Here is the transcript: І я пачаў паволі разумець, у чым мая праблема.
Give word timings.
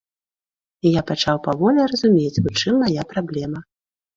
І 0.87 0.93
я 0.99 1.03
пачаў 1.11 1.37
паволі 1.47 1.85
разумець, 1.91 2.41
у 2.47 2.55
чым 2.59 2.83
мая 2.87 3.03
праблема. 3.13 3.59